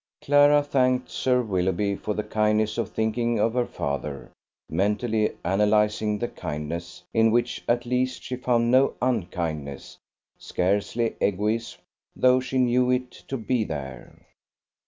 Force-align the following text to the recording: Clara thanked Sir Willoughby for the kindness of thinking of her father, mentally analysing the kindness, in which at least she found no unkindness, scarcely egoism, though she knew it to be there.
Clara 0.23 0.63
thanked 0.63 1.11
Sir 1.11 1.43
Willoughby 1.43 1.95
for 1.95 2.15
the 2.15 2.23
kindness 2.23 2.79
of 2.79 2.89
thinking 2.89 3.37
of 3.39 3.53
her 3.53 3.67
father, 3.67 4.31
mentally 4.67 5.29
analysing 5.45 6.17
the 6.17 6.27
kindness, 6.27 7.03
in 7.13 7.29
which 7.29 7.63
at 7.69 7.85
least 7.85 8.23
she 8.23 8.35
found 8.35 8.71
no 8.71 8.95
unkindness, 8.99 9.99
scarcely 10.39 11.13
egoism, 11.21 11.81
though 12.15 12.39
she 12.39 12.57
knew 12.57 12.89
it 12.89 13.11
to 13.11 13.37
be 13.37 13.63
there. 13.63 14.15